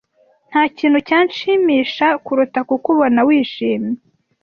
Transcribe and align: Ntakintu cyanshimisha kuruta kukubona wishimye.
Ntakintu 0.49 0.99
cyanshimisha 1.07 2.05
kuruta 2.25 2.59
kukubona 2.69 3.19
wishimye. 3.27 3.97